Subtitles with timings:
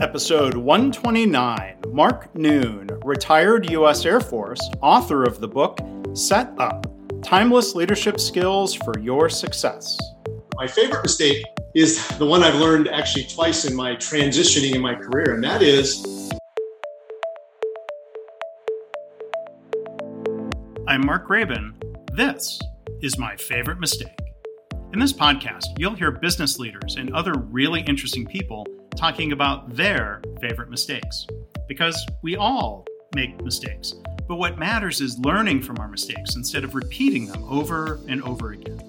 [0.00, 4.04] Episode 129 Mark Noon, retired U.S.
[4.04, 5.78] Air Force, author of the book
[6.12, 6.86] Set Up
[7.22, 9.96] Timeless Leadership Skills for Your Success.
[10.56, 11.42] My favorite mistake
[11.74, 15.62] is the one I've learned actually twice in my transitioning in my career, and that
[15.62, 16.04] is
[20.86, 21.72] I'm Mark Graban.
[22.12, 22.60] This
[23.00, 24.18] is my favorite mistake.
[24.92, 28.66] In this podcast, you'll hear business leaders and other really interesting people
[28.96, 31.26] talking about their favorite mistakes.
[31.68, 33.94] Because we all make mistakes,
[34.28, 38.52] but what matters is learning from our mistakes instead of repeating them over and over
[38.52, 38.80] again.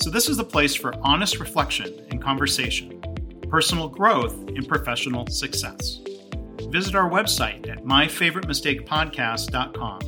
[0.00, 3.00] So, this is the place for honest reflection and conversation,
[3.48, 6.00] personal growth, and professional success.
[6.70, 10.00] Visit our website at myfavoritemistakepodcast.com.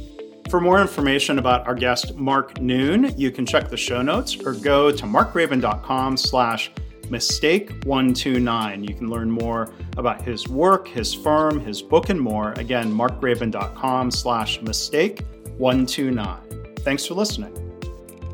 [0.51, 4.53] For more information about our guest Mark Noon, you can check the show notes or
[4.53, 6.71] go to markgraban.com slash
[7.07, 8.89] Mistake129.
[8.89, 12.53] You can learn more about his work, his firm, his book, and more.
[12.53, 16.79] Again, markgraban.com slash mistake129.
[16.81, 17.61] Thanks for listening.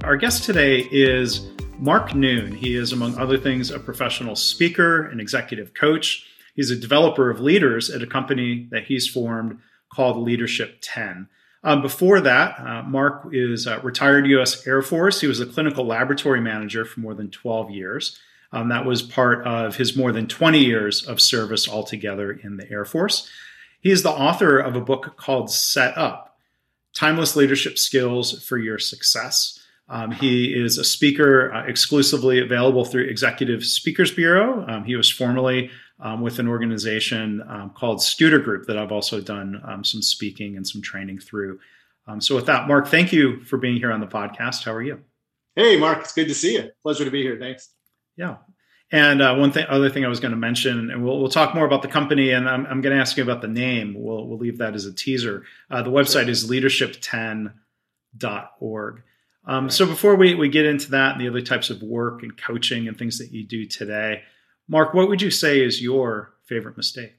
[0.05, 2.55] Our guest today is Mark Noon.
[2.55, 6.27] He is, among other things, a professional speaker and executive coach.
[6.55, 9.59] He's a developer of leaders at a company that he's formed
[9.92, 11.28] called Leadership 10.
[11.62, 14.66] Um, before that, uh, Mark is a retired U.S.
[14.66, 15.20] Air Force.
[15.20, 18.19] He was a clinical laboratory manager for more than 12 years.
[18.53, 22.70] Um, that was part of his more than 20 years of service altogether in the
[22.70, 23.29] Air Force.
[23.81, 26.37] He is the author of a book called Set Up
[26.95, 29.61] Timeless Leadership Skills for Your Success.
[29.89, 34.65] Um, he is a speaker uh, exclusively available through Executive Speakers Bureau.
[34.69, 39.21] Um, he was formerly um, with an organization um, called Studer Group that I've also
[39.21, 41.59] done um, some speaking and some training through.
[42.06, 44.65] Um, so, with that, Mark, thank you for being here on the podcast.
[44.65, 45.01] How are you?
[45.56, 46.71] Hey, Mark, it's good to see you.
[46.83, 47.37] Pleasure to be here.
[47.39, 47.71] Thanks.
[48.16, 48.36] Yeah.
[48.92, 51.55] And uh, one thing, other thing I was going to mention, and we'll, we'll talk
[51.55, 53.94] more about the company, and I'm, I'm going to ask you about the name.
[53.97, 55.44] We'll, we'll leave that as a teaser.
[55.70, 59.03] Uh, the website is leadership10.org.
[59.47, 59.72] Um, right.
[59.72, 62.88] So before we, we get into that and the other types of work and coaching
[62.88, 64.22] and things that you do today,
[64.69, 67.15] Mark, what would you say is your favorite mistake?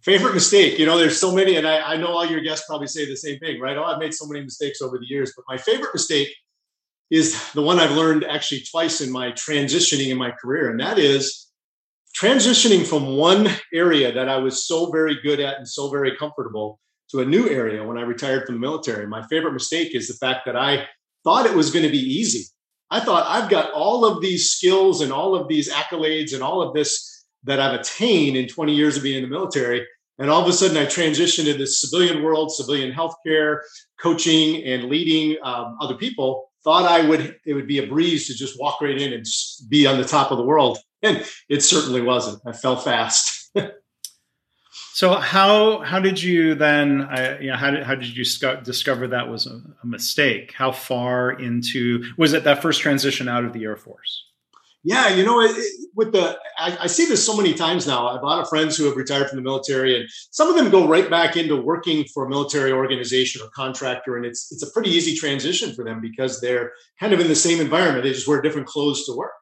[0.00, 2.88] Favorite mistake, you know, there's so many, and I, I know all your guests probably
[2.88, 3.76] say the same thing, right?
[3.76, 6.28] Oh, I've made so many mistakes over the years, but my favorite mistake
[7.14, 10.68] is the one I've learned actually twice in my transitioning in my career.
[10.68, 11.46] And that is
[12.20, 16.80] transitioning from one area that I was so very good at and so very comfortable
[17.10, 19.06] to a new area when I retired from the military.
[19.06, 20.88] My favorite mistake is the fact that I
[21.22, 22.46] thought it was going to be easy.
[22.90, 26.62] I thought I've got all of these skills and all of these accolades and all
[26.62, 29.86] of this that I've attained in 20 years of being in the military.
[30.18, 33.60] And all of a sudden, I transitioned to the civilian world, civilian healthcare,
[34.00, 38.34] coaching, and leading um, other people thought I would it would be a breeze to
[38.34, 39.24] just walk right in and
[39.68, 42.42] be on the top of the world, and it certainly wasn't.
[42.46, 43.50] I fell fast.
[44.94, 47.02] so how how did you then?
[47.02, 48.24] Uh, you know, how did how did you
[48.64, 50.52] discover that was a, a mistake?
[50.56, 54.24] How far into was it that first transition out of the Air Force?
[54.86, 58.06] Yeah, you know, it, it, with the I, I, see this so many times now.
[58.06, 60.56] I have a lot of friends who have retired from the military, and some of
[60.56, 64.62] them go right back into working for a military organization or contractor, and it's it's
[64.62, 68.04] a pretty easy transition for them because they're kind of in the same environment.
[68.04, 69.32] They just wear different clothes to work.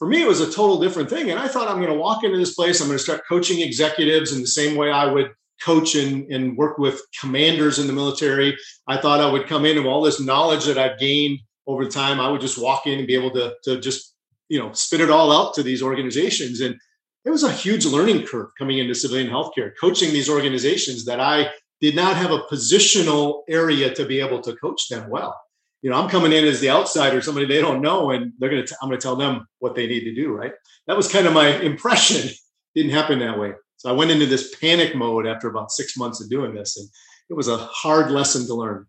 [0.00, 2.24] For me, it was a total different thing, and I thought I'm going to walk
[2.24, 2.80] into this place.
[2.80, 5.30] I'm going to start coaching executives in the same way I would
[5.62, 8.56] coach and, and work with commanders in the military.
[8.88, 11.38] I thought I would come in with all this knowledge that I've gained
[11.68, 12.20] over time.
[12.20, 14.14] I would just walk in and be able to to just
[14.48, 16.60] you know spit it all out to these organizations.
[16.60, 16.78] And
[17.24, 21.50] it was a huge learning curve coming into civilian healthcare coaching these organizations that i
[21.80, 25.38] did not have a positional area to be able to coach them well.
[25.82, 28.64] You know i'm coming in as the outsider somebody they don't know and they're going
[28.64, 30.52] to i'm going to tell them what they need to do right?
[30.86, 32.30] That was kind of my impression.
[32.74, 33.52] Didn't happen that way.
[33.76, 36.88] So i went into this panic mode after about six months of doing this and
[37.30, 38.86] it was a hard lesson to learn.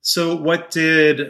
[0.00, 1.20] So what did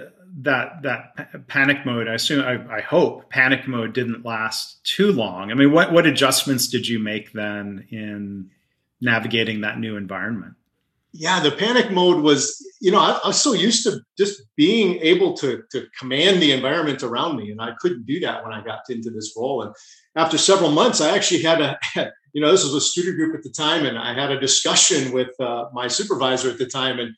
[0.42, 5.50] that that panic mode i assume I, I, hope panic mode didn't last too long.
[5.50, 8.50] I mean what what adjustments did you make then in
[9.00, 10.54] navigating that new environment?
[11.12, 14.98] Yeah the panic mode was you know I, I, was so used to just being
[15.00, 18.62] able to to command the environment around me and i couldn't do that when i
[18.62, 19.62] got into this role.
[19.62, 19.74] And
[20.14, 21.78] after several months i actually had a
[22.32, 25.12] you know this was a Studer group at the time and i had a discussion
[25.12, 27.12] with uh, my supervisor at the time and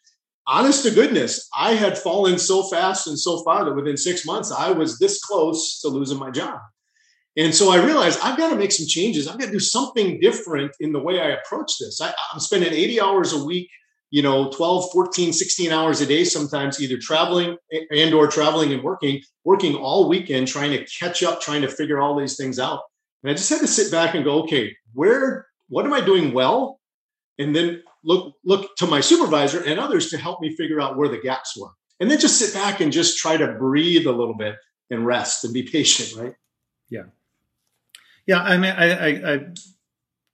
[0.50, 4.50] honest to goodness, I had fallen so fast and so far that within six months,
[4.50, 6.58] I was this close to losing my job.
[7.36, 9.28] And so I realized I've got to make some changes.
[9.28, 12.00] I've got to do something different in the way I approach this.
[12.00, 13.70] I, am spending 80 hours a week,
[14.10, 17.56] you know, 12, 14, 16 hours a day, sometimes either traveling
[17.92, 22.00] and or traveling and working, working all weekend, trying to catch up, trying to figure
[22.00, 22.80] all these things out.
[23.22, 26.32] And I just had to sit back and go, okay, where, what am I doing
[26.32, 26.80] well?
[27.38, 31.08] And then look, look to my supervisor and others to help me figure out where
[31.08, 31.70] the gaps were.
[31.98, 34.56] And then just sit back and just try to breathe a little bit
[34.90, 36.34] and rest and be patient, right?
[36.88, 37.04] Yeah.
[38.26, 38.42] Yeah.
[38.42, 39.40] I mean, I, I, I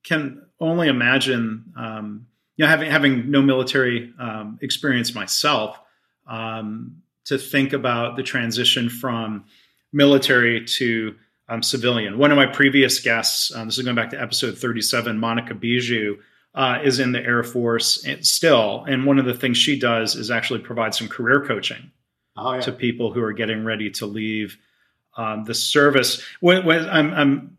[0.05, 2.27] can only imagine, um,
[2.57, 5.79] you know, having, having no military um, experience myself,
[6.27, 9.45] um, to think about the transition from
[9.93, 11.17] military to
[11.49, 12.19] um, civilian.
[12.19, 16.19] One of my previous guests, um, this is going back to episode 37, Monica Bijou,
[16.57, 18.85] uh, is in the Air Force still.
[18.89, 21.91] And one of the things she does is actually provide some career coaching
[22.37, 22.61] oh, yeah.
[22.63, 24.57] to people who are getting ready to leave
[25.17, 26.23] um, the service.
[26.41, 27.59] When, when I'm, I'm,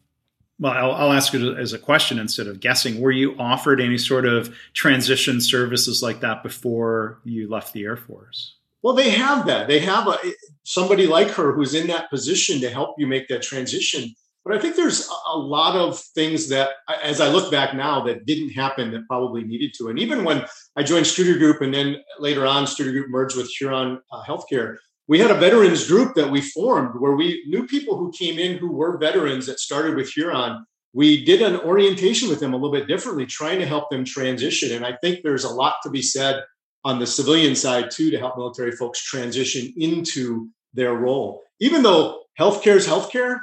[0.60, 3.00] well, I'll, I'll ask you as a question instead of guessing.
[3.00, 7.98] Were you offered any sort of transition services like that before you left the Air
[7.98, 8.56] Force?
[8.82, 9.68] Well, they have that.
[9.68, 10.18] They have a,
[10.64, 14.16] somebody like her who's in that position to help you make that transition.
[14.48, 16.70] But I think there's a lot of things that,
[17.04, 19.90] as I look back now, that didn't happen that probably needed to.
[19.90, 20.46] And even when
[20.78, 24.78] I joined Studer Group and then later on Studer Group merged with Huron uh, Healthcare,
[25.10, 28.58] we had a veterans group that we formed where we knew people who came in
[28.58, 30.66] who were veterans that started with Huron.
[30.94, 34.72] We did an orientation with them a little bit differently, trying to help them transition.
[34.72, 36.42] And I think there's a lot to be said
[36.86, 41.44] on the civilian side too to help military folks transition into their role.
[41.60, 43.40] Even though healthcare is healthcare,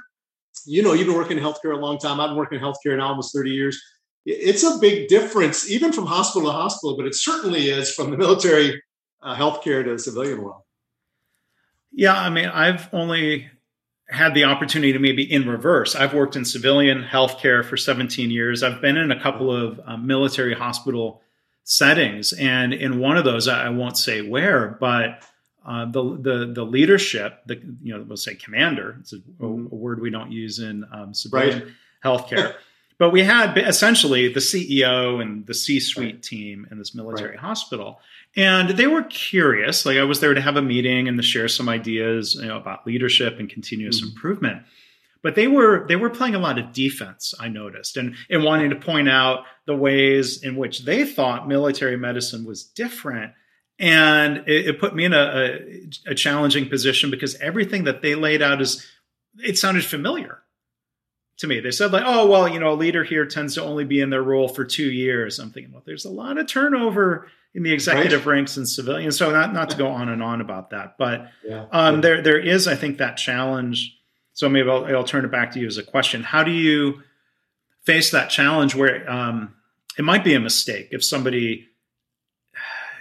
[0.67, 2.21] you know, you've been working in healthcare a long time.
[2.21, 3.81] I've been working in healthcare now almost 30 years.
[4.27, 8.17] It's a big difference, even from hospital to hospital, but it certainly is from the
[8.17, 8.83] military
[9.23, 10.63] uh, healthcare to the civilian world.
[11.93, 13.51] Yeah, I mean, I've only
[14.09, 15.95] had the opportunity to maybe in reverse.
[15.95, 18.63] I've worked in civilian healthcare for 17 years.
[18.63, 21.23] I've been in a couple of um, military hospital
[21.65, 22.33] settings.
[22.33, 25.23] And in one of those, I won't say where, but
[25.65, 28.97] uh, the, the the leadership, the you know, we'll say commander.
[29.01, 31.69] It's a, a word we don't use in um, civilian right.
[32.05, 32.55] healthcare.
[32.99, 36.23] but we had essentially the CEO and the C-suite right.
[36.23, 37.39] team in this military right.
[37.39, 38.01] hospital,
[38.37, 39.87] and they were curious.
[39.87, 42.59] Like I was there to have a meeting and to share some ideas, you know,
[42.59, 44.11] about leadership and continuous mm-hmm.
[44.11, 44.63] improvement
[45.25, 48.71] but they were they were playing a lot of defense i noticed and and wanting
[48.71, 53.33] to point out the ways in which they thought military medicine was different
[53.79, 58.15] and it, it put me in a, a, a, challenging position because everything that they
[58.15, 58.87] laid out is
[59.39, 60.43] it sounded familiar
[61.39, 63.85] to me they said like oh well you know a leader here tends to only
[63.85, 67.27] be in their role for two years i'm thinking well there's a lot of turnover
[67.53, 68.35] in the executive right.
[68.35, 71.67] ranks and civilians so not, not to go on and on about that but yeah.
[71.73, 73.99] Um, there there is i think that challenge
[74.35, 76.23] so maybe I'll, I'll, turn it back to you as a question.
[76.23, 77.03] How do you
[77.85, 79.55] face that challenge where um,
[79.97, 81.69] it might be a mistake if somebody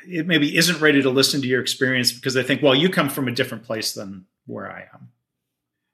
[0.08, 3.10] it maybe isn't ready to listen to your experience because they think, well, you come
[3.10, 5.10] from a different place than where I am.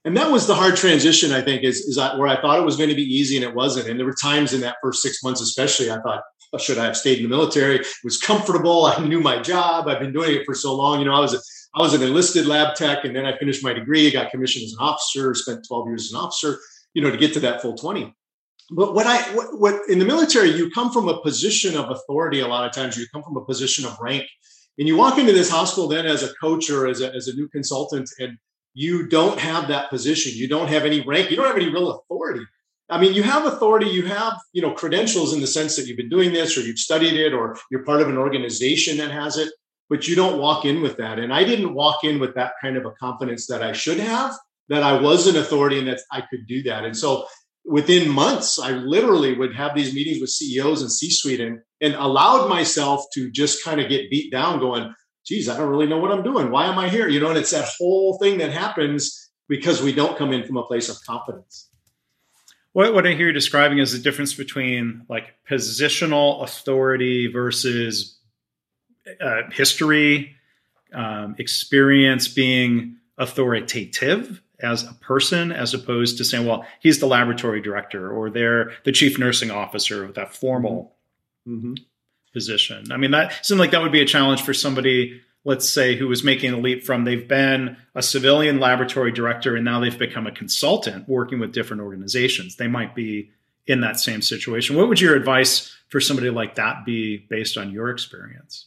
[0.06, 2.78] And that was the hard transition, I think, is, is where I thought it was
[2.78, 3.88] going to be easy and it wasn't.
[3.88, 6.24] And there were times in that first six months, especially, I thought,
[6.54, 7.76] oh, should I have stayed in the military?
[7.76, 8.86] It was comfortable.
[8.86, 9.88] I knew my job.
[9.88, 11.00] I've been doing it for so long.
[11.00, 11.40] You know, I was a
[11.76, 14.72] I was an enlisted lab tech, and then I finished my degree, got commissioned as
[14.72, 16.58] an officer, spent 12 years as an officer,
[16.96, 18.16] you know, to get to that full 20.
[18.72, 22.40] But what I what, what in the military, you come from a position of authority
[22.40, 24.28] a lot of times, you come from a position of rank.
[24.78, 27.36] And you walk into this hospital then as a coach or as a, as a
[27.36, 28.38] new consultant, and
[28.74, 30.32] you don't have that position.
[30.36, 31.30] You don't have any rank.
[31.30, 32.46] You don't have any real authority.
[32.90, 35.98] I mean, you have authority, you have, you know, credentials in the sense that you've
[35.98, 39.38] been doing this or you've studied it or you're part of an organization that has
[39.38, 39.52] it
[39.90, 41.20] but you don't walk in with that.
[41.20, 44.36] And I didn't walk in with that kind of a confidence that I should have,
[44.70, 46.86] that I was an authority and that I could do that.
[46.86, 47.26] And so
[47.66, 51.96] within months, I literally would have these meetings with CEOs and C suite and, and
[51.96, 54.94] allowed myself to just kind of get beat down going,
[55.26, 56.52] geez, I don't really know what I'm doing.
[56.52, 57.08] Why am I here?
[57.08, 60.58] You know, and it's that whole thing that happens because we don't come in from
[60.58, 61.70] a place of confidence.
[62.74, 68.20] What, what I hear you describing is the difference between like positional authority versus
[69.20, 70.36] uh, history,
[70.94, 77.62] um, experience being authoritative as a person, as opposed to saying, well, he's the laboratory
[77.62, 80.96] director or they're the chief nursing officer with that formal
[81.48, 81.74] mm-hmm.
[82.34, 82.92] position.
[82.92, 86.08] I mean, that seems like that would be a challenge for somebody, let's say, who
[86.08, 90.28] was making a leap from they've been a civilian laboratory director and now they've become
[90.28, 92.56] a consultant working with different organizations.
[92.56, 93.32] They might be
[93.68, 94.76] in that same situation.
[94.76, 98.66] What would your advice for somebody like that be based on your experience?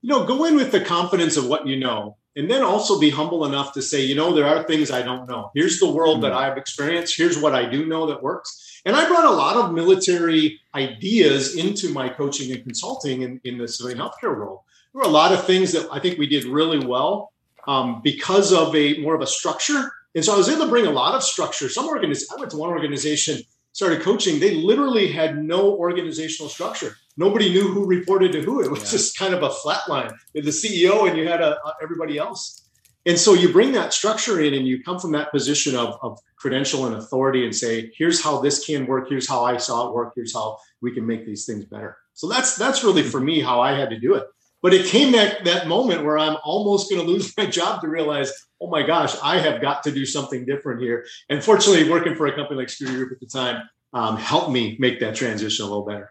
[0.00, 3.10] you know, go in with the confidence of what you know, and then also be
[3.10, 5.50] humble enough to say, you know, there are things I don't know.
[5.54, 6.52] Here's the world that mm-hmm.
[6.52, 7.16] I've experienced.
[7.16, 8.80] Here's what I do know that works.
[8.86, 13.58] And I brought a lot of military ideas into my coaching and consulting in, in
[13.58, 14.60] the civilian healthcare world.
[14.94, 17.32] There were a lot of things that I think we did really well
[17.66, 19.92] um, because of a more of a structure.
[20.14, 21.68] And so I was able to bring a lot of structure.
[21.68, 23.42] Some organizations, I went to one organization
[23.72, 26.96] started coaching, they literally had no organizational structure.
[27.18, 28.62] Nobody knew who reported to who.
[28.62, 28.90] It was yeah.
[28.90, 30.12] just kind of a flat line.
[30.34, 32.64] The CEO and you had a, a, everybody else.
[33.06, 36.18] And so you bring that structure in and you come from that position of, of
[36.36, 39.08] credential and authority and say, here's how this can work.
[39.08, 40.12] Here's how I saw it work.
[40.14, 41.96] Here's how we can make these things better.
[42.14, 44.24] So that's that's really for me how I had to do it.
[44.62, 47.88] But it came that that moment where I'm almost going to lose my job to
[47.88, 51.04] realize, oh my gosh, I have got to do something different here.
[51.28, 54.76] And fortunately, working for a company like Studer Group at the time um, helped me
[54.78, 56.10] make that transition a little better.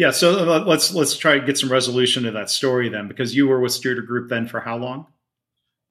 [0.00, 3.46] Yeah, so let's let's try to get some resolution to that story then, because you
[3.46, 5.04] were with Studer Group then for how long?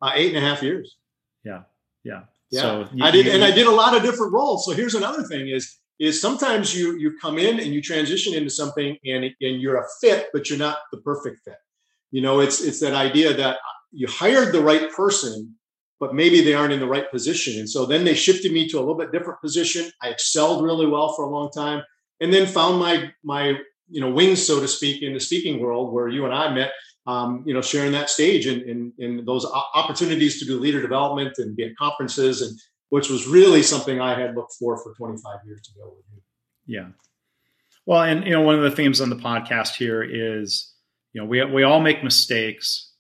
[0.02, 0.98] Uh, eight and a half years.
[1.44, 1.62] Yeah,
[2.04, 2.62] yeah, yeah.
[2.62, 4.66] So you, I did, you, and I did a lot of different roles.
[4.66, 8.50] So here's another thing: is is sometimes you you come in and you transition into
[8.50, 11.60] something and and you're a fit, but you're not the perfect fit.
[12.10, 13.58] You know, it's it's that idea that
[13.92, 15.54] you hired the right person,
[16.00, 17.60] but maybe they aren't in the right position.
[17.60, 19.92] And so then they shifted me to a little bit different position.
[20.02, 21.84] I excelled really well for a long time,
[22.20, 25.94] and then found my my you know wings, so to speak, in the speaking world
[25.94, 26.72] where you and I met.
[27.08, 29.44] Um, you know, sharing that stage and, and, and those
[29.74, 34.20] opportunities to do leader development and be at conferences and which was really something I
[34.20, 35.96] had looked for for 25 years to go.
[36.66, 36.90] Yeah.
[37.86, 40.74] Well, and you know, one of the themes on the podcast here is,
[41.14, 42.92] you know, we we all make mistakes,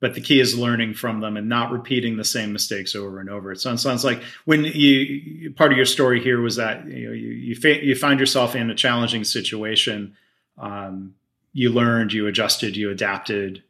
[0.00, 3.28] but the key is learning from them and not repeating the same mistakes over and
[3.28, 3.50] over.
[3.50, 7.12] It sounds, sounds like when you part of your story here was that you know
[7.12, 10.16] you you, fa- you find yourself in a challenging situation,
[10.58, 11.14] um,
[11.52, 13.62] you learned, you adjusted, you adapted,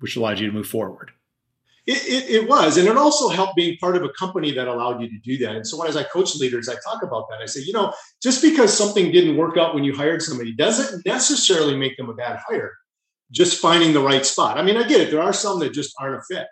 [0.00, 1.12] which allowed you to move forward.
[1.84, 2.76] It, it, it, was.
[2.76, 5.56] And it also helped being part of a company that allowed you to do that.
[5.56, 7.40] And so when as I coach leaders, I talk about that.
[7.42, 11.04] I say, you know, just because something didn't work out when you hired somebody doesn't
[11.04, 12.72] necessarily make them a bad hire.
[13.32, 14.58] Just finding the right spot.
[14.58, 15.10] I mean, I get it.
[15.10, 16.46] There are some that just aren't a fit,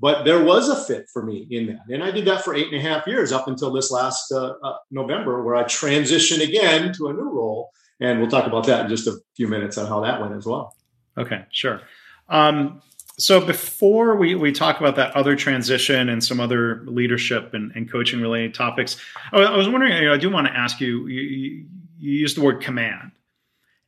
[0.00, 1.82] but there was a fit for me in that.
[1.88, 4.54] And I did that for eight and a half years up until this last uh,
[4.64, 7.70] uh, November, where I transitioned again to a new role.
[8.02, 10.44] And we'll talk about that in just a few minutes on how that went as
[10.44, 10.74] well.
[11.16, 11.80] Okay, sure.
[12.28, 12.82] Um,
[13.16, 17.90] so before we, we talk about that other transition and some other leadership and, and
[17.90, 18.96] coaching related topics,
[19.32, 21.66] I was wondering, you know, I do want to ask you, you, you,
[21.98, 23.12] use the word command.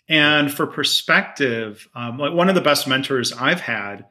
[0.09, 4.04] And for perspective, um, like one of the best mentors I've had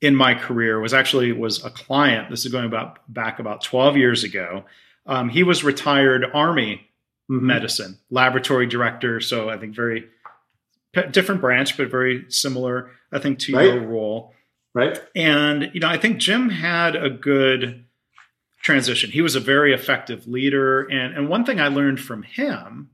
[0.00, 2.30] in my career was actually was a client.
[2.30, 4.64] This is going about back about 12 years ago.
[5.04, 6.89] Um, he was retired Army
[7.30, 7.46] mm-hmm.
[7.46, 9.20] medicine laboratory director.
[9.20, 10.08] So I think very
[11.12, 13.66] different branch, but very similar, I think, to right.
[13.66, 14.34] your role.
[14.74, 15.00] Right.
[15.14, 17.84] And, you know, I think Jim had a good
[18.62, 19.10] transition.
[19.10, 20.82] He was a very effective leader.
[20.82, 22.90] And, and one thing I learned from him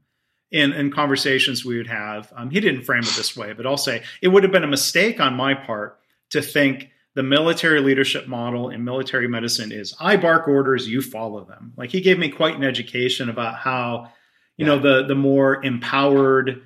[0.51, 3.77] in, in conversations we would have, um, he didn't frame it this way, but I'll
[3.77, 5.99] say it would have been a mistake on my part
[6.31, 11.45] to think the military leadership model in military medicine is I bark orders, you follow
[11.45, 11.73] them.
[11.77, 14.13] Like he gave me quite an education about how,
[14.57, 14.75] you yeah.
[14.75, 16.63] know, the the more empowered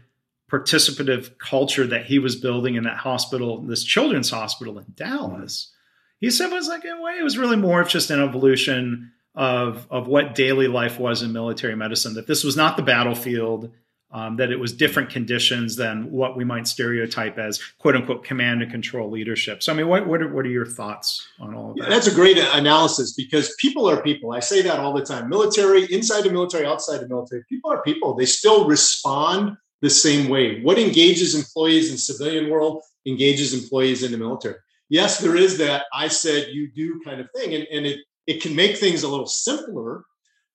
[0.51, 5.73] participative culture that he was building in that hospital, this children's hospital in Dallas,
[6.19, 9.13] he said was like in a way it was really more of just an evolution
[9.35, 12.15] of of what daily life was in military medicine.
[12.15, 13.73] That this was not the battlefield.
[14.12, 18.61] Um, that it was different conditions than what we might stereotype as quote unquote command
[18.61, 19.62] and control leadership.
[19.62, 21.85] So, I mean, what, what, are, what are your thoughts on all of that?
[21.85, 24.33] Yeah, that's a great analysis because people are people.
[24.33, 25.29] I say that all the time.
[25.29, 28.14] Military, inside the military, outside the military, people are people.
[28.14, 30.61] They still respond the same way.
[30.61, 34.57] What engages employees in civilian world engages employees in the military.
[34.88, 38.43] Yes, there is that I said you do kind of thing, and, and it, it
[38.43, 40.05] can make things a little simpler,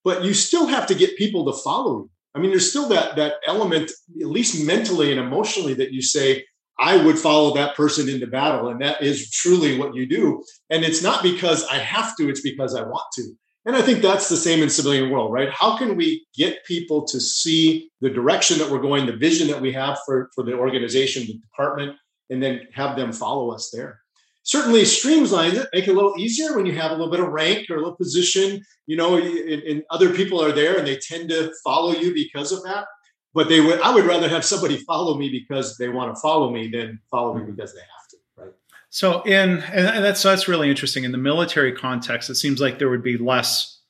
[0.03, 2.09] but you still have to get people to follow you.
[2.35, 6.45] I mean, there's still that that element, at least mentally and emotionally, that you say,
[6.77, 8.67] I would follow that person into battle.
[8.67, 10.43] And that is truly what you do.
[10.69, 13.31] And it's not because I have to, it's because I want to.
[13.65, 15.49] And I think that's the same in civilian world, right?
[15.49, 19.61] How can we get people to see the direction that we're going, the vision that
[19.61, 21.95] we have for, for the organization, the department,
[22.29, 24.01] and then have them follow us there?
[24.45, 27.29] Certainly streamlines it, make it a little easier when you have a little bit of
[27.29, 30.97] rank or a little position, you know, and, and other people are there and they
[30.97, 32.85] tend to follow you because of that.
[33.33, 36.51] But they would, I would rather have somebody follow me because they want to follow
[36.51, 38.53] me than follow me because they have to, right?
[38.91, 42.29] so in and that's that's really interesting in the military context.
[42.29, 43.81] It seems like there would be less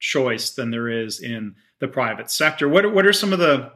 [0.00, 2.68] choice than there is in the private sector.
[2.68, 3.72] What what are some of the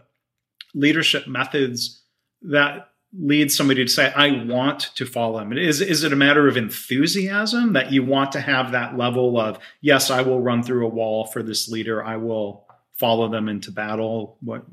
[0.72, 2.04] leadership methods
[2.42, 5.52] that lead somebody to say, "I want to follow him"?
[5.52, 9.58] Is is it a matter of enthusiasm that you want to have that level of,
[9.80, 12.04] "Yes, I will run through a wall for this leader.
[12.04, 12.66] I will
[12.98, 14.36] follow them into battle"?
[14.40, 14.64] What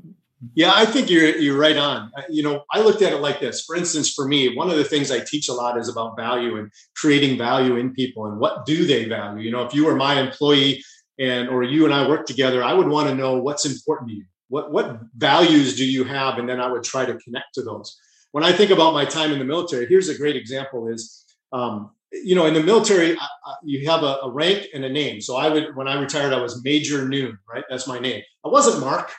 [0.53, 2.11] yeah, I think you're you're right on.
[2.29, 3.63] You know, I looked at it like this.
[3.63, 6.57] For instance, for me, one of the things I teach a lot is about value
[6.57, 9.41] and creating value in people and what do they value.
[9.43, 10.83] You know, if you were my employee
[11.17, 14.15] and or you and I work together, I would want to know what's important to
[14.15, 14.25] you.
[14.49, 17.97] what what values do you have and then i would try to connect to those
[18.35, 21.23] when i think about my time in the military here's a great example is
[21.53, 23.17] um, you know in the military
[23.63, 25.21] you have a, a, rank and a name.
[25.21, 27.63] So i would when i retired i was major noon right?
[27.69, 28.21] That's my name.
[28.45, 29.11] I wasn't mark.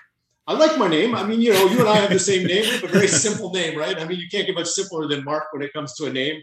[0.46, 1.14] I like my name.
[1.14, 2.66] I mean you know you and i have the same name.
[2.84, 3.98] A very simple name right?
[3.98, 6.42] I mean you can't get much simpler than mark when it comes to a name.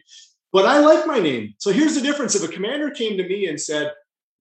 [0.52, 1.54] But i like my name.
[1.58, 2.36] So here's the difference.
[2.36, 3.92] If a commander came to me and said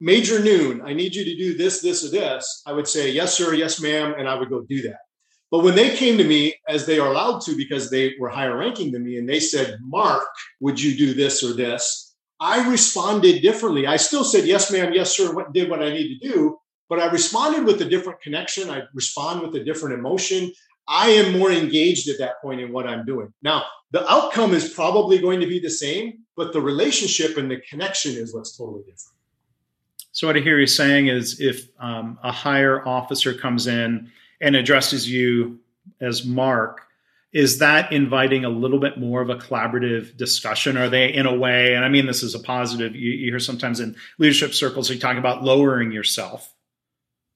[0.01, 3.35] Major Noon, I need you to do this, this, or this, I would say, yes,
[3.35, 4.99] sir, yes, ma'am, and I would go do that.
[5.53, 8.57] But when they came to me, as they are allowed to because they were higher
[8.57, 10.25] ranking than me, and they said, Mark,
[10.61, 12.15] would you do this or this?
[12.41, 13.87] I responded differently.
[13.87, 16.57] I still said, yes, ma'am, yes, sir, what, did what I need to do,
[16.89, 18.71] but I responded with a different connection.
[18.71, 20.51] I respond with a different emotion.
[20.89, 23.33] I am more engaged at that point in what I'm doing.
[23.43, 27.59] Now, the outcome is probably going to be the same, but the relationship and the
[27.69, 29.19] connection is what's totally different.
[30.13, 34.11] So what I hear you saying is, if um, a higher officer comes in
[34.43, 35.61] and addresses you
[36.01, 36.83] as Mark,
[37.33, 40.77] is that inviting a little bit more of a collaborative discussion?
[40.77, 42.95] Are they in a way, and I mean this is a positive.
[42.95, 46.53] You, you hear sometimes in leadership circles you talk about lowering yourself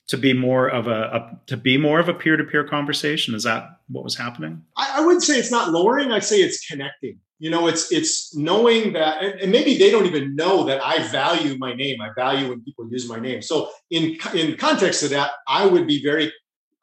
[0.08, 3.34] to be more of a, a to be more of a peer to peer conversation.
[3.34, 4.62] Is that what was happening?
[4.76, 6.12] I, I would say it's not lowering.
[6.12, 10.06] I'd say it's connecting you know it's it's knowing that and, and, maybe they don't
[10.06, 13.68] even know that i value my name i value when people use my name so
[13.90, 16.32] in in context of that i would be very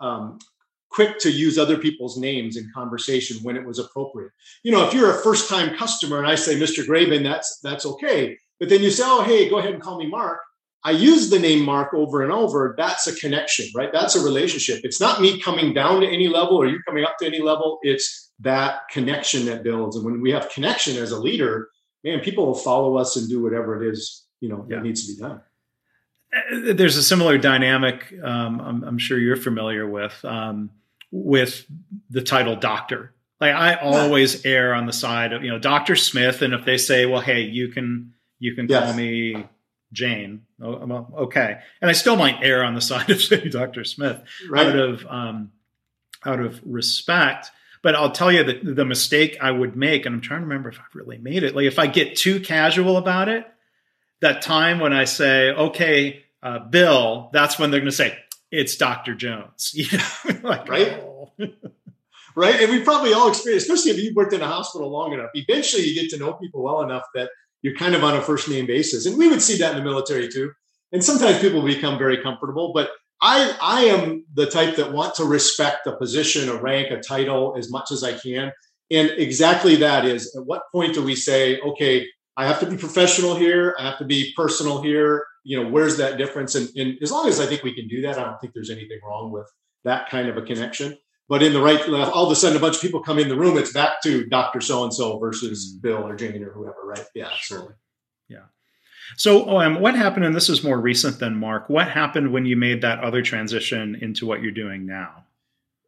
[0.04, 0.40] um,
[0.90, 4.32] quick to use other people's names in conversation when it was appropriate
[4.64, 7.86] you know if you're a first time customer and i say mr Graban that's that's
[7.86, 10.40] okay but then you say oh hey go ahead and call me mark
[10.86, 12.76] I use the name Mark over and over.
[12.78, 13.90] That's a connection, right?
[13.94, 14.82] That's a relationship.
[14.84, 17.80] It's not me coming down to any level or you coming up to any level.
[17.84, 19.96] It's that connection that builds.
[19.96, 21.70] And when we have connection as a leader,
[22.04, 24.78] man, people will follow us and do whatever it is, you know, yeah.
[24.78, 25.42] that needs to be done.
[26.52, 28.14] There's a similar dynamic.
[28.24, 30.72] Um, I'm, I'm, sure you're familiar with um,
[31.12, 31.66] with
[32.10, 33.14] the title doctor.
[33.40, 36.78] Like I always err on the side of you know Doctor Smith, and if they
[36.78, 38.84] say, well, hey, you can you can yes.
[38.84, 39.46] call me
[39.92, 40.46] Jane.
[40.62, 43.84] Oh, okay, and I still might err on the side of saying Dr.
[43.84, 44.68] Smith right.
[44.68, 45.52] out of um,
[46.26, 47.52] out of respect.
[47.82, 50.70] But I'll tell you the, the mistake I would make, and I'm trying to remember
[50.70, 51.54] if I've really made it.
[51.54, 53.46] Like if I get too casual about it,
[54.22, 58.18] that time when I say, "Okay, uh, Bill," that's when they're going to say,
[58.52, 59.16] "It's Dr.
[59.16, 60.50] Jones." You know?
[60.50, 61.00] like, right.
[61.02, 61.32] Oh.
[62.36, 62.62] right.
[62.62, 65.30] And we probably all experience, especially if you've worked in a hospital long enough.
[65.34, 67.30] Eventually, you get to know people well enough that
[67.64, 69.06] you're kind of on a first name basis.
[69.06, 70.52] And we would see that in the military too.
[70.92, 75.24] And sometimes people become very comfortable, but I, I am the type that want to
[75.24, 78.52] respect a position, a rank, a title as much as I can.
[78.92, 82.76] And exactly that is at what point do we say, okay, I have to be
[82.76, 85.26] professional here, I have to be personal here.
[85.44, 86.56] You know, where's that difference?
[86.56, 88.70] And, and as long as I think we can do that, I don't think there's
[88.70, 89.48] anything wrong with
[89.84, 90.98] that kind of a connection.
[91.30, 93.38] But in the right, all of a sudden, a bunch of people come in the
[93.38, 93.58] room.
[93.58, 95.82] It's back to Doctor So and So versus mm.
[95.82, 97.06] Bill or Jane or whoever, right?
[97.16, 97.78] Yeah, sure.
[98.28, 98.46] Yeah.
[99.18, 100.26] So, um, what happened?
[100.26, 101.70] And this is more recent than Mark.
[101.70, 105.26] What happened when you made that other transition into what you're doing now?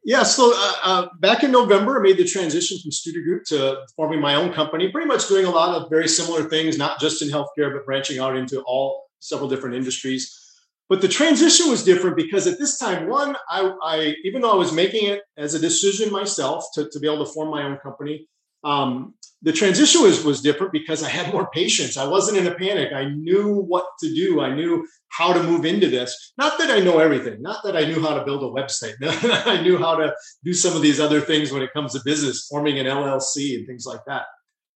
[0.06, 3.86] Yeah, so uh, uh, back in November, I made the transition from Studer Group to
[3.96, 4.92] forming my own company.
[4.92, 8.20] Pretty much doing a lot of very similar things, not just in healthcare, but branching
[8.20, 10.42] out into all several different industries.
[10.88, 14.56] But the transition was different because at this time, one, I, I even though I
[14.56, 17.78] was making it as a decision myself to, to be able to form my own
[17.78, 18.28] company,
[18.64, 21.98] um, the transition was was different because I had more patience.
[21.98, 22.94] I wasn't in a panic.
[22.94, 24.42] I knew what to do.
[24.42, 26.34] I knew how to move into this.
[26.38, 27.42] Not that I know everything.
[27.42, 28.96] Not that I knew how to build a website.
[29.48, 32.48] I knew how to do some of these other things when it comes to business,
[32.50, 34.26] forming an LLC and things like that.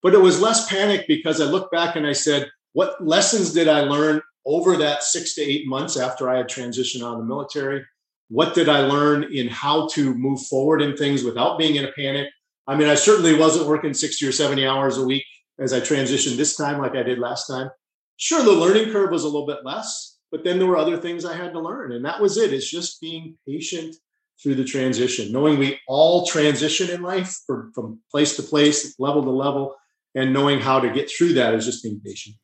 [0.02, 3.68] But it was less panic because I looked back and I said, what lessons did
[3.68, 7.26] I learn over that six to eight months after I had transitioned out of the
[7.26, 7.84] military,
[8.30, 11.92] what did I learn in how to move forward in things without being in a
[11.92, 12.28] panic?
[12.68, 15.26] I mean, I certainly wasn't working 60 or 70 hours a week
[15.60, 17.70] as I transitioned this time like I did last time.
[18.18, 21.26] Sure, the learning curve was a little bit less, but then there were other things
[21.26, 21.92] I had to learn.
[21.92, 22.54] And that was it.
[22.54, 23.96] It's just being patient
[24.42, 29.30] through the transition, knowing we all transition in life from, place to place, level to
[29.30, 29.76] level,
[30.16, 32.36] and knowing how to get through that is just being patient.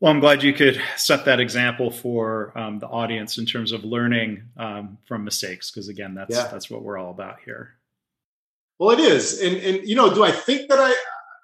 [0.00, 3.84] Well, I'm glad you could set that example for um, the audience in terms of
[3.84, 6.46] learning um, from mistakes, because again, that's yeah.
[6.46, 7.74] that's what we're all about here.
[8.78, 10.94] Well, it is, and and you know, do I think that I?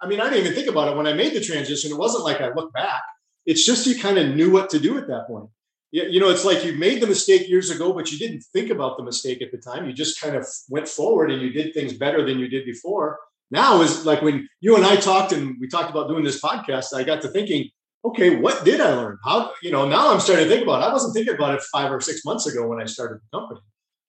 [0.01, 1.91] I mean, I didn't even think about it when I made the transition.
[1.91, 3.03] It wasn't like I look back.
[3.47, 5.49] It's just you kind of knew what to do at that point.
[5.91, 8.97] You know, it's like you made the mistake years ago, but you didn't think about
[8.97, 9.87] the mistake at the time.
[9.87, 13.19] You just kind of went forward and you did things better than you did before.
[13.53, 16.95] Now is like when you and I talked and we talked about doing this podcast.
[16.95, 17.71] I got to thinking,
[18.05, 19.19] okay, what did I learn?
[19.25, 20.87] How, you know, now I'm starting to think about it.
[20.87, 23.61] I wasn't thinking about it five or six months ago when I started the company.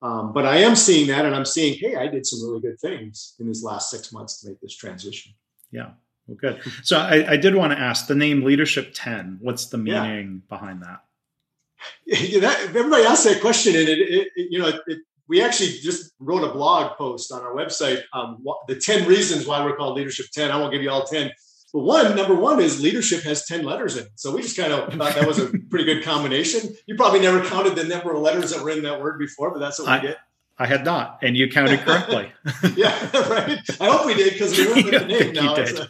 [0.02, 2.80] Um, but I am seeing that, and I'm seeing, hey, I did some really good
[2.80, 5.34] things in these last six months to make this transition.
[5.72, 5.92] Yeah.
[6.28, 6.62] Well, good.
[6.84, 9.40] So I, I did want to ask the name Leadership 10.
[9.42, 10.58] What's the meaning yeah.
[10.58, 11.02] behind that?
[12.06, 15.70] Yeah, that, everybody asks that question, and it, it, it you know, it, we actually
[15.70, 18.02] just wrote a blog post on our website.
[18.12, 20.50] Um, the ten reasons why we're called Leadership Ten.
[20.52, 21.32] I won't give you all ten,
[21.76, 24.12] but one number one is leadership has ten letters in it.
[24.16, 26.74] So we just kind of thought that was a pretty good combination.
[26.86, 29.60] You probably never counted the number of letters that were in that word before, but
[29.60, 30.16] that's what I, we did.
[30.58, 32.32] I had not, and you counted correctly.
[32.78, 32.96] yeah,
[33.28, 33.60] right.
[33.82, 35.54] I hope we did because we went with the name now.
[35.54, 35.90] A,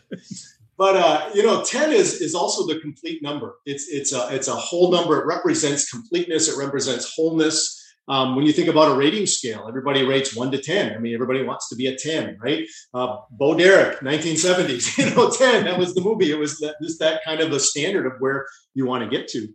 [0.75, 3.57] but uh, you know, ten is is also the complete number.
[3.67, 5.21] It's it's a it's a whole number.
[5.21, 6.49] It represents completeness.
[6.49, 7.84] It represents wholeness.
[8.07, 10.93] Um, when you think about a rating scale, everybody rates one to 10.
[10.93, 12.67] I mean, everybody wants to be a 10, right?
[12.93, 16.31] Uh, Bo Derek, 1970s, you know, 10, that was the movie.
[16.31, 19.27] It was that, just that kind of a standard of where you want to get
[19.29, 19.47] to.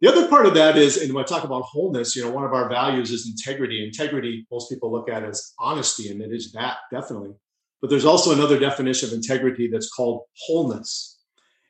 [0.00, 2.44] The other part of that is, and when I talk about wholeness, you know, one
[2.44, 3.84] of our values is integrity.
[3.84, 7.32] Integrity, most people look at as honesty, and it is that definitely.
[7.80, 11.17] But there's also another definition of integrity that's called wholeness.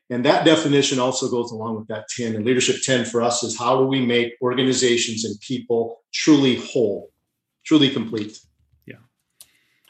[0.09, 2.35] And that definition also goes along with that 10.
[2.35, 7.11] And leadership 10 for us is how do we make organizations and people truly whole,
[7.63, 8.39] truly complete?
[8.87, 8.95] Yeah.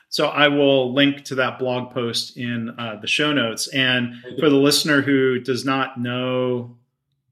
[0.10, 3.70] So I will link to that blog post in uh, the show notes.
[3.70, 6.78] And for the listener who does not know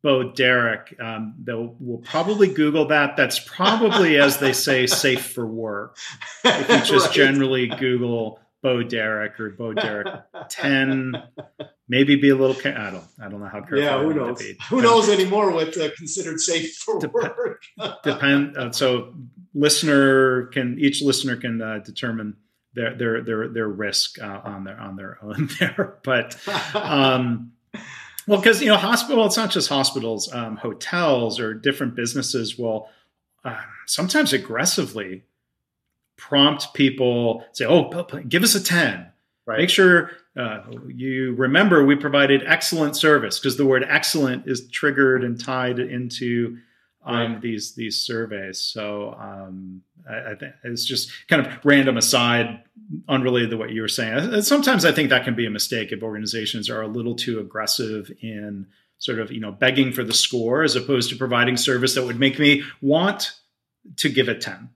[0.01, 3.17] Bo Derek, um, they'll will probably Google that.
[3.17, 5.97] That's probably, as they say, safe for work.
[6.45, 7.15] If you just right.
[7.15, 10.07] generally Google Bo Derek or Bo Derek
[10.49, 11.15] 10
[11.87, 12.53] maybe be a little.
[12.65, 13.03] I don't.
[13.23, 13.79] I don't know how careful.
[13.79, 14.43] Yeah, who knows?
[14.69, 17.63] Who knows anymore what uh, considered safe for Dep- work?
[18.03, 18.57] depend.
[18.57, 19.13] Uh, so
[19.53, 22.35] listener can each listener can uh, determine
[22.73, 26.37] their their their their risk uh, on their on their own there, but.
[26.75, 27.53] Um,
[28.27, 29.25] well, because you know, hospital.
[29.25, 30.29] It's not just hospitals.
[30.33, 32.89] Um, hotels or different businesses will
[33.45, 35.23] uh, sometimes aggressively
[36.17, 39.07] prompt people say, "Oh, give us a ten.
[39.45, 39.59] Right.
[39.59, 45.23] Make sure uh, you remember we provided excellent service because the word excellent is triggered
[45.23, 46.57] and tied into
[47.07, 47.41] um, right.
[47.41, 48.59] these these surveys.
[48.59, 52.61] So um, I, I, think it's just kind of random aside,
[53.07, 54.41] unrelated to what you were saying.
[54.41, 58.11] Sometimes I think that can be a mistake if organizations are a little too aggressive
[58.21, 58.67] in
[58.99, 62.19] sort of you know begging for the score as opposed to providing service that would
[62.19, 63.31] make me want
[63.95, 64.69] to give it ten.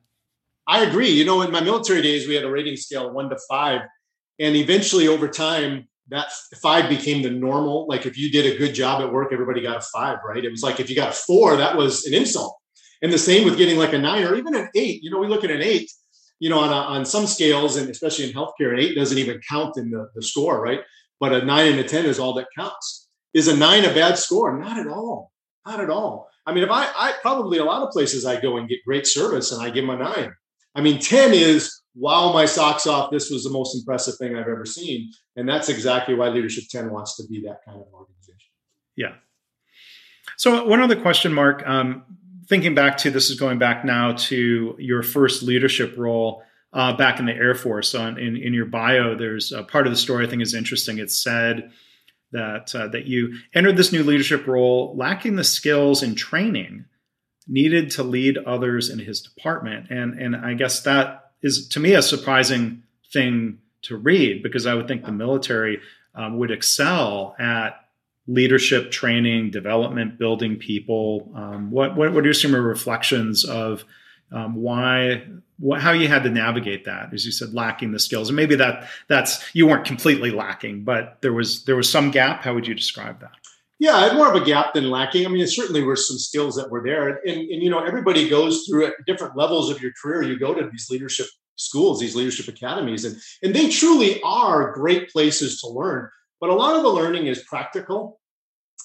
[0.72, 1.10] I agree.
[1.10, 3.82] You know, in my military days, we had a rating scale one to five
[4.40, 6.32] and eventually over time that
[6.62, 7.88] five became the normal.
[7.88, 10.46] Like if you did a good job at work everybody got a five right?
[10.46, 12.58] It was like if you got a four that was an insult.
[13.02, 15.04] And the same with getting like a nine or even an eight.
[15.04, 15.92] You know we look at an eight
[16.40, 19.42] you know on, a, on some scales and especially in healthcare an eight doesn't even
[19.50, 20.80] count in the, the score right?
[21.20, 23.10] But a nine and a ten is all that counts.
[23.34, 24.58] Is a nine a bad score?
[24.58, 25.34] Not at all.
[25.66, 26.30] Not at all.
[26.46, 29.06] I mean if i i probably a lot of places i go and get great
[29.06, 30.34] service and i give them a nine
[30.76, 34.48] i mean 10 is wow my socks off this was the most impressive thing i've
[34.48, 35.12] ever seen.
[35.36, 38.52] And that's exactly why leadership 10 wants to be that kind of organization.
[38.96, 39.14] Yeah.
[40.38, 42.04] So one other question mark um,
[42.48, 47.20] thinking back to this is going back now to your first leadership role uh, back
[47.20, 47.96] in the air force.
[47.96, 50.98] On in, in your bio there's a part of the story i think is interesting.
[50.98, 51.72] It said
[52.32, 56.86] that uh, that you entered this new leadership role lacking the skills and training
[57.52, 61.94] needed to lead others in his department and and i guess that is to me
[61.94, 65.80] a surprising thing to read because I would think the military
[66.16, 67.86] um, would excel at
[68.28, 71.32] leadership training, development, building people.
[71.36, 73.84] Um, what, what, what are some reflections of
[74.32, 75.26] um, why
[75.60, 77.14] what, how you had to navigate that?
[77.14, 81.22] As you said, lacking the skills, and maybe that that's you weren't completely lacking, but
[81.22, 82.44] there was there was some gap.
[82.44, 83.32] How would you describe that?
[83.82, 85.26] Yeah, I had more of a gap than lacking.
[85.26, 87.20] I mean, certainly were some skills that were there.
[87.26, 90.22] And, and, you know, everybody goes through at different levels of your career.
[90.22, 95.10] You go to these leadership schools, these leadership academies, and, and they truly are great
[95.10, 96.08] places to learn.
[96.40, 98.20] But a lot of the learning is practical.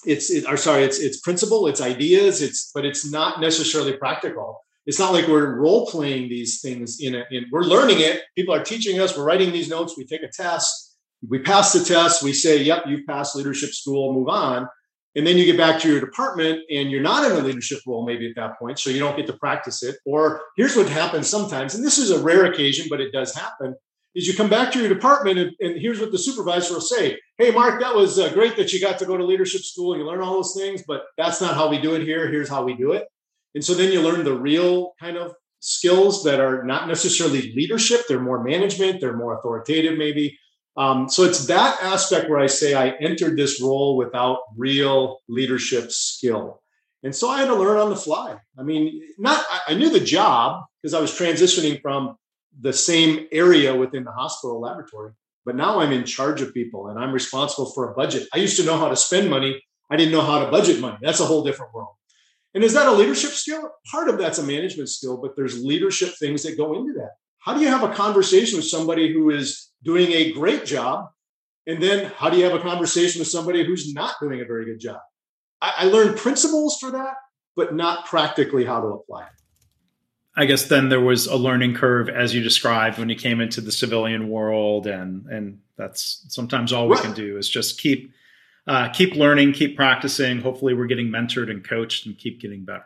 [0.06, 4.60] It's, it, or sorry, it's, it's principle, it's ideas, it's, but it's not necessarily practical.
[4.86, 8.22] It's not like we're role playing these things in a, in, we're learning it.
[8.34, 10.96] People are teaching us, we're writing these notes, we take a test,
[11.28, 14.66] we pass the test, we say, yep, you've passed leadership school, move on
[15.16, 18.06] and then you get back to your department and you're not in a leadership role
[18.06, 19.96] maybe at that point so you don't get to practice it.
[20.04, 23.74] Or here's what happens sometimes and this is a rare occasion but it does happen
[24.14, 27.18] is you come back to your department and, and here's what the supervisor will say.
[27.38, 29.96] Hey mark that was uh, great that you got to go to leadership school.
[29.96, 32.28] You learn all those things but that's not how we do it here.
[32.30, 33.08] Here's how we do it.
[33.54, 38.02] And so then you learn the real kind of skills that are not necessarily leadership.
[38.06, 39.00] They're more management.
[39.00, 40.38] They're more authoritative maybe
[40.76, 45.90] um, so it's that aspect where I say I entered this role without real leadership
[45.90, 46.60] skill.
[47.02, 48.36] And so I had to learn on the fly.
[48.58, 52.16] I mean, not I knew the job because I was transitioning from
[52.60, 55.12] the same area within the hospital laboratory,
[55.44, 58.28] but now I'm in charge of people and I'm responsible for a budget.
[58.34, 59.62] I used to know how to spend money.
[59.90, 60.98] I didn't know how to budget money.
[61.00, 61.94] That's a whole different world.
[62.54, 63.70] And is that a leadership skill?
[63.90, 67.12] Part of that's a management skill, but there's leadership things that go into that.
[67.46, 71.10] How do you have a conversation with somebody who is doing a great job?
[71.66, 74.64] And then how do you have a conversation with somebody who's not doing a very
[74.64, 74.98] good job?
[75.62, 77.14] I, I learned principles for that,
[77.54, 79.32] but not practically how to apply it.
[80.36, 83.60] I guess then there was a learning curve as you described when you came into
[83.60, 87.02] the civilian world, and and that's sometimes all we right.
[87.02, 88.12] can do is just keep
[88.66, 90.42] uh, keep learning, keep practicing.
[90.42, 92.84] Hopefully, we're getting mentored and coached, and keep getting better.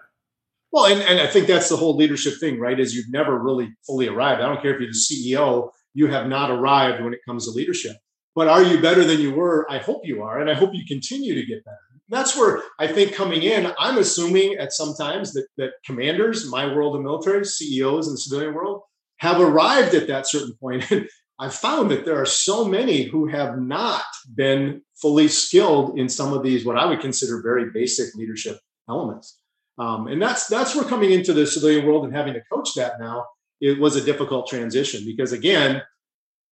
[0.73, 2.79] Well, and, and I think that's the whole leadership thing, right?
[2.79, 4.41] Is you've never really fully arrived.
[4.41, 4.95] I don't care if you're the
[5.37, 7.97] CEO, you have not arrived when it comes to leadership.
[8.37, 9.67] But are you better than you were?
[9.71, 11.79] I hope you are, and I hope you continue to get better
[12.11, 16.67] that's where I think coming in, I'm assuming at some times that, that commanders, my
[16.67, 18.83] world of military, CEOs in the civilian world,
[19.19, 20.85] have arrived at that certain point.
[21.39, 24.05] I've found that there are so many who have not
[24.35, 29.39] been fully skilled in some of these, what I would consider very basic leadership elements.
[29.81, 33.01] Um, and that's that's where coming into the civilian world and having to coach that
[33.01, 33.25] now,
[33.63, 35.83] it was a difficult transition because again,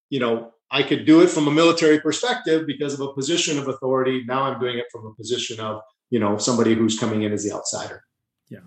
[0.09, 3.69] you know, I could do it from a military perspective because of a position of
[3.69, 4.25] authority.
[4.27, 7.45] Now I'm doing it from a position of, you know, somebody who's coming in as
[7.45, 8.03] the outsider.
[8.49, 8.61] Yeah.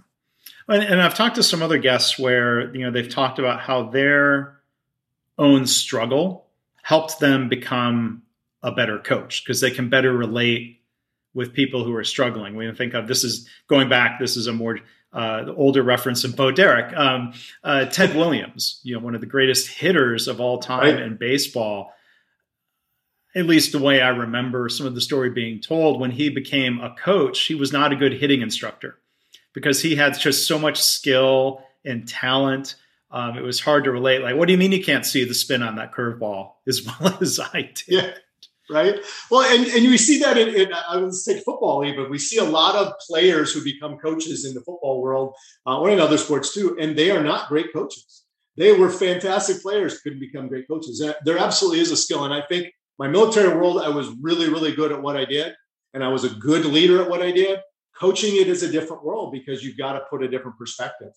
[0.67, 3.89] And, and I've talked to some other guests where, you know, they've talked about how
[3.89, 4.59] their
[5.39, 6.45] own struggle
[6.83, 8.21] helped them become
[8.61, 10.80] a better coach because they can better relate
[11.33, 12.55] with people who are struggling.
[12.55, 14.79] We think of this is going back, this is a more
[15.13, 17.33] uh, the older reference of Bo Derek, um,
[17.65, 21.01] uh, Ted Williams, you know, one of the greatest hitters of all time right.
[21.01, 21.91] in baseball.
[23.35, 26.79] At least the way I remember some of the story being told, when he became
[26.79, 28.99] a coach, he was not a good hitting instructor
[29.53, 32.75] because he had just so much skill and talent.
[33.09, 34.21] Um, it was hard to relate.
[34.21, 37.17] Like, what do you mean you can't see the spin on that curveball as well
[37.21, 37.83] as I did?
[37.87, 38.11] Yeah
[38.71, 38.99] right?
[39.29, 42.09] Well, and, and we see that in, in I would say football even.
[42.09, 45.89] We see a lot of players who become coaches in the football world uh, or
[45.89, 48.23] in other sports too, and they are not great coaches.
[48.57, 51.03] They were fantastic players, couldn't become great coaches.
[51.25, 54.73] There absolutely is a skill, and I think my military world, I was really, really
[54.73, 55.55] good at what I did,
[55.93, 57.59] and I was a good leader at what I did.
[57.99, 61.11] Coaching it is a different world because you've got to put a different perspective.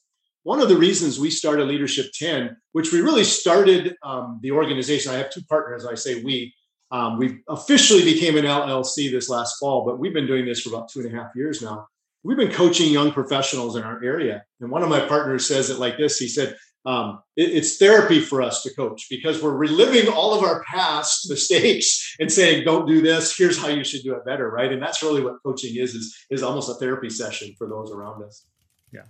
[0.44, 5.12] One of the reasons we started Leadership 10, which we really started um, the organization,
[5.12, 6.54] I have two partners, I say we,
[6.90, 10.70] um, we officially became an LLC this last fall, but we've been doing this for
[10.70, 11.86] about two and a half years now.
[12.22, 14.44] We've been coaching young professionals in our area.
[14.60, 18.20] And one of my partners says it like this He said, um, it, it's therapy
[18.20, 22.86] for us to coach because we're reliving all of our past mistakes and saying, don't
[22.86, 23.36] do this.
[23.36, 24.50] Here's how you should do it better.
[24.50, 24.72] Right.
[24.72, 28.22] And that's really what coaching is, is, is almost a therapy session for those around
[28.22, 28.46] us.
[28.92, 29.04] Yeah.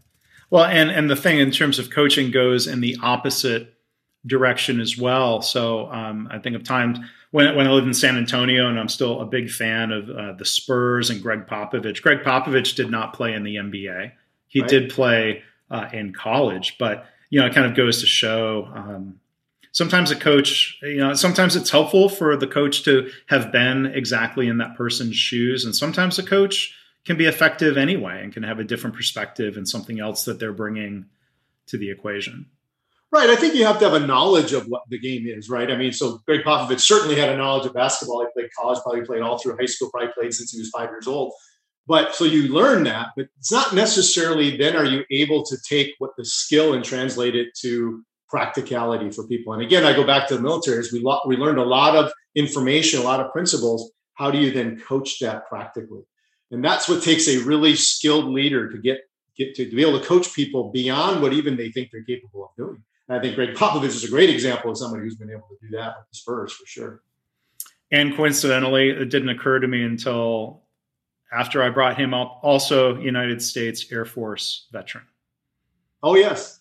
[0.51, 3.75] Well, and, and the thing in terms of coaching goes in the opposite
[4.27, 5.43] direction as well.
[5.43, 6.99] So um, I think of times
[7.35, 10.33] when, when I lived in San Antonio, and I'm still a big fan of uh,
[10.35, 12.01] the Spurs and Gregg Popovich.
[12.01, 14.13] Gregg Popovich did not play in the NBA.
[14.47, 14.71] He right.
[14.71, 18.71] did play uh, in college, but you know, it kind of goes to show.
[18.73, 19.19] Um,
[19.73, 24.47] sometimes a coach, you know, sometimes it's helpful for the coach to have been exactly
[24.47, 26.73] in that person's shoes, and sometimes a coach
[27.05, 30.53] can be effective anyway and can have a different perspective and something else that they're
[30.53, 31.07] bringing
[31.67, 32.47] to the equation.
[33.15, 33.31] Right.
[33.31, 35.71] I think you have to have a knowledge of what the game is, right?
[35.71, 38.23] I mean, so Gregg Popovich certainly had a knowledge of basketball.
[38.23, 40.91] He played college, probably played all through high school, probably played since he was five
[40.91, 41.33] years old.
[41.87, 45.95] But so you learn that, but it's not necessarily then are you able to take
[45.99, 49.53] what the skill and translate it to practicality for people.
[49.53, 50.79] And again, I go back to the military.
[50.81, 53.93] As we lo- we learned a lot of information, a lot of principles.
[54.15, 56.03] How do you then coach that practically?
[56.51, 59.03] And that's what takes a really skilled leader to get
[59.37, 62.47] get to, to be able to coach people beyond what even they think they're capable
[62.47, 62.83] of doing.
[63.09, 65.67] And I think Gregg Popovich is a great example of somebody who's been able to
[65.67, 67.03] do that with the Spurs for sure.
[67.91, 70.63] And coincidentally, it didn't occur to me until
[71.33, 75.05] after I brought him up, also United States Air Force veteran.
[76.03, 76.61] Oh yes,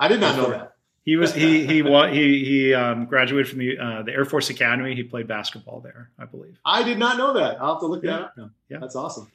[0.00, 0.72] I did not know that.
[1.04, 4.94] He was he he he he um, graduated from the uh, the Air Force Academy.
[4.94, 6.58] He played basketball there, I believe.
[6.64, 7.60] I did not know that.
[7.60, 8.10] I'll have to look yeah.
[8.10, 8.50] that up now.
[8.68, 9.30] Yeah, that's awesome.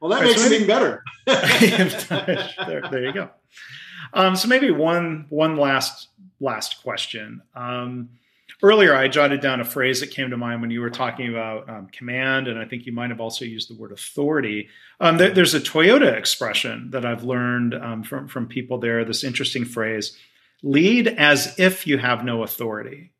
[0.00, 1.04] Well, that makes so it even better.
[1.26, 3.30] there, there you go.
[4.12, 6.08] Um, so maybe one one last
[6.40, 7.42] last question.
[7.54, 8.10] Um,
[8.62, 11.68] earlier, I jotted down a phrase that came to mind when you were talking about
[11.68, 14.68] um, command, and I think you might have also used the word authority.
[15.00, 19.04] Um, there, there's a Toyota expression that I've learned um, from from people there.
[19.04, 20.16] This interesting phrase:
[20.62, 23.12] "Lead as if you have no authority."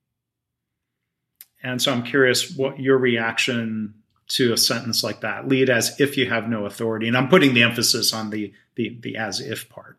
[1.62, 3.94] And so I'm curious what your reaction
[4.28, 5.46] to a sentence like that.
[5.46, 7.06] Lead as if you have no authority.
[7.06, 9.98] And I'm putting the emphasis on the the, the as if part.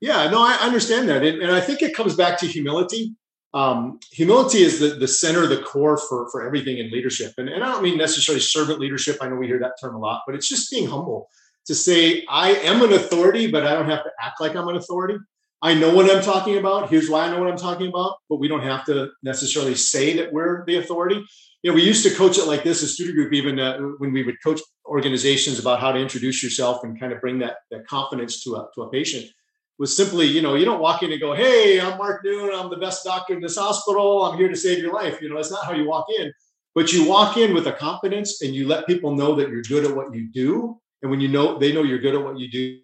[0.00, 1.22] Yeah, no, I understand that.
[1.22, 3.14] And, and I think it comes back to humility.
[3.52, 7.32] Um, humility is the, the center, the core for, for everything in leadership.
[7.36, 9.18] And, and I don't mean necessarily servant leadership.
[9.20, 11.28] I know we hear that term a lot, but it's just being humble
[11.66, 14.76] to say, I am an authority, but I don't have to act like I'm an
[14.76, 15.18] authority.
[15.62, 16.88] I know what I'm talking about.
[16.88, 20.16] Here's why I know what I'm talking about, but we don't have to necessarily say
[20.16, 21.22] that we're the authority.
[21.62, 24.12] You know, we used to coach it like this, a Studer Group, even uh, when
[24.12, 27.86] we would coach organizations about how to introduce yourself and kind of bring that, that
[27.86, 29.30] confidence to a, to a patient
[29.80, 32.54] was simply, you know, you don't walk in and go, Hey, I'm Mark Noon.
[32.54, 34.24] I'm the best doctor in this hospital.
[34.24, 35.22] I'm here to save your life.
[35.22, 36.30] You know, that's not how you walk in,
[36.74, 39.86] but you walk in with a confidence and you let people know that you're good
[39.86, 40.78] at what you do.
[41.00, 42.82] And when you know, they know you're good at what you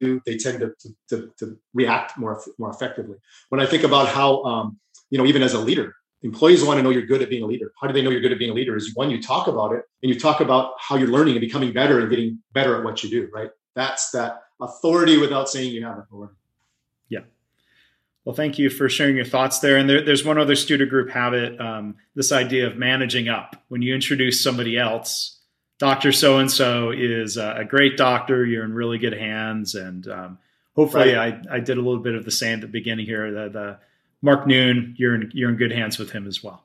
[0.00, 0.72] do, they tend to,
[1.10, 3.18] to, to, react more, more effectively.
[3.50, 6.82] When I think about how, um, you know, even as a leader, employees want to
[6.82, 7.70] know you're good at being a leader.
[7.80, 8.74] How do they know you're good at being a leader?
[8.74, 11.72] Is one, you talk about it and you talk about how you're learning and becoming
[11.72, 13.50] better and getting better at what you do, right?
[13.80, 16.34] That's that authority without saying you have authority.
[17.08, 17.20] Yeah.
[18.26, 19.78] Well, thank you for sharing your thoughts there.
[19.78, 23.56] And there, there's one other Studer Group habit um, this idea of managing up.
[23.68, 25.38] When you introduce somebody else,
[25.78, 26.12] Dr.
[26.12, 28.44] So and so is a great doctor.
[28.44, 29.74] You're in really good hands.
[29.74, 30.38] And um,
[30.76, 31.40] hopefully, right.
[31.50, 33.32] I, I did a little bit of the same at the beginning here.
[33.32, 33.78] The, the
[34.20, 36.64] Mark Noon, you're in, you're in good hands with him as well.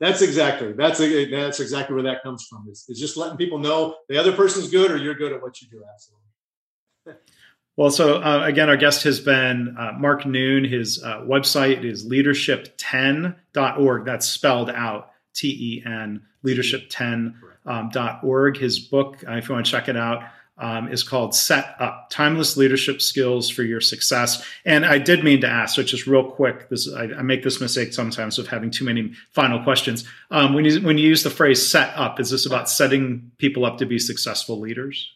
[0.00, 2.68] That's exactly that's a, that's exactly where that comes from.
[2.70, 5.60] Is, is just letting people know the other person's good or you're good at what
[5.60, 5.82] you do.
[5.92, 7.20] Absolutely.
[7.78, 10.64] Well, so uh, again, our guest has been uh, Mark Noon.
[10.64, 14.04] His uh, website is leadership10.org.
[14.04, 18.56] That's spelled out T E N, leadership10.org.
[18.56, 20.24] Um, His book, uh, if you want to check it out,
[20.58, 24.44] um, is called Set Up Timeless Leadership Skills for Your Success.
[24.64, 27.60] And I did mean to ask, so just real quick, this I, I make this
[27.60, 30.04] mistake sometimes of having too many final questions.
[30.30, 33.64] Um, when, you, when you use the phrase set up, is this about setting people
[33.64, 35.10] up to be successful leaders?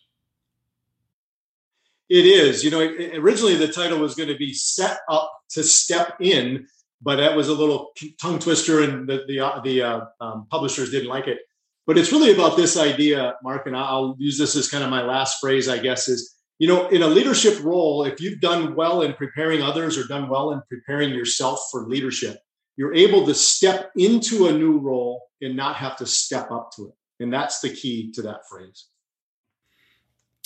[2.08, 2.62] It is.
[2.62, 2.80] You know,
[3.20, 6.66] originally the title was going to be Set Up to Step In,
[7.00, 10.90] but that was a little tongue twister and the, the, uh, the uh, um, publishers
[10.90, 11.38] didn't like it.
[11.86, 15.02] But it's really about this idea, Mark, and I'll use this as kind of my
[15.02, 19.02] last phrase, I guess, is you know, in a leadership role, if you've done well
[19.02, 22.38] in preparing others or done well in preparing yourself for leadership,
[22.76, 26.86] you're able to step into a new role and not have to step up to
[26.86, 26.94] it.
[27.18, 28.86] And that's the key to that phrase.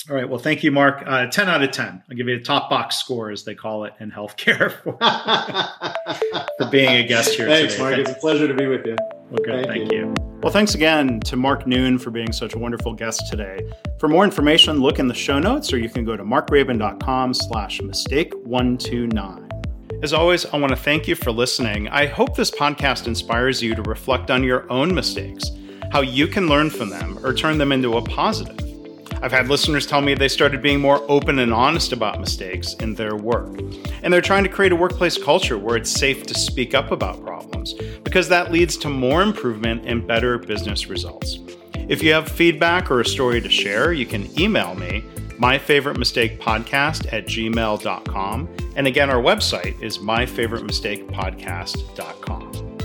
[0.09, 0.27] All right.
[0.27, 1.03] Well, thank you, Mark.
[1.05, 2.03] Uh, 10 out of 10.
[2.09, 4.97] I'll give you a top box score, as they call it in healthcare, for,
[6.57, 7.83] for being a guest here Thanks, today.
[7.83, 7.95] Mark.
[7.95, 8.09] Thanks.
[8.09, 8.95] It's a pleasure to be with you.
[9.29, 9.65] Well, good.
[9.65, 9.99] Thank, thank you.
[9.99, 10.15] you.
[10.41, 13.59] Well, thanks again to Mark Noon for being such a wonderful guest today.
[13.99, 17.79] For more information, look in the show notes, or you can go to markgraban.com slash
[17.79, 19.43] mistake129.
[20.03, 21.87] As always, I want to thank you for listening.
[21.89, 25.51] I hope this podcast inspires you to reflect on your own mistakes,
[25.91, 28.66] how you can learn from them or turn them into a positive.
[29.21, 32.93] I've had listeners tell me they started being more open and honest about mistakes in
[32.93, 33.49] their work.
[34.03, 37.23] And they're trying to create a workplace culture where it's safe to speak up about
[37.23, 41.39] problems, because that leads to more improvement and better business results.
[41.89, 45.03] If you have feedback or a story to share, you can email me,
[45.37, 48.49] my favorite mistake podcast at gmail.com.
[48.75, 52.76] And again, our website is myfavoritemistakepodcast.com.